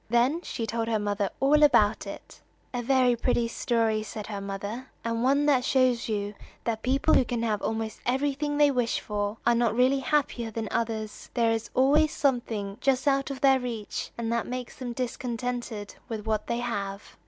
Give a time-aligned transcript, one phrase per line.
[0.09, 2.41] Then she told her mother all about it.
[2.73, 7.23] "A very pretty story," said her mother, "and one that shows you that people who
[7.23, 11.29] can have almost everything they wish for, are not really happier than others.
[11.35, 16.25] There is always something just out of their reach, and that makes them discontented with
[16.25, 17.15] what they have."